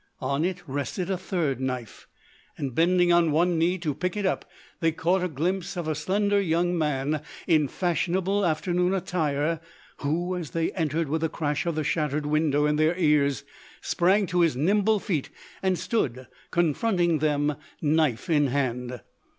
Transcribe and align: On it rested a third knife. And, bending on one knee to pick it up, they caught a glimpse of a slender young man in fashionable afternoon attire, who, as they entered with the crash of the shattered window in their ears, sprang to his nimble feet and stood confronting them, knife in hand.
On 0.19 0.43
it 0.43 0.63
rested 0.65 1.11
a 1.11 1.15
third 1.17 1.59
knife. 1.61 2.07
And, 2.57 2.73
bending 2.73 3.13
on 3.13 3.31
one 3.31 3.59
knee 3.59 3.77
to 3.77 3.93
pick 3.93 4.17
it 4.17 4.25
up, 4.25 4.49
they 4.79 4.91
caught 4.91 5.23
a 5.23 5.27
glimpse 5.27 5.77
of 5.77 5.87
a 5.87 5.93
slender 5.93 6.41
young 6.41 6.75
man 6.75 7.21
in 7.45 7.67
fashionable 7.67 8.43
afternoon 8.43 8.95
attire, 8.95 9.59
who, 9.97 10.35
as 10.35 10.49
they 10.49 10.71
entered 10.71 11.07
with 11.07 11.21
the 11.21 11.29
crash 11.29 11.67
of 11.67 11.75
the 11.75 11.83
shattered 11.83 12.25
window 12.25 12.65
in 12.65 12.77
their 12.77 12.97
ears, 12.97 13.43
sprang 13.81 14.25
to 14.25 14.39
his 14.41 14.55
nimble 14.55 14.97
feet 14.97 15.29
and 15.61 15.77
stood 15.77 16.25
confronting 16.49 17.19
them, 17.19 17.55
knife 17.79 18.27
in 18.27 18.47
hand. 18.47 19.01